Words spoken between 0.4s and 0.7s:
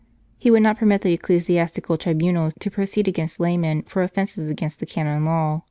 would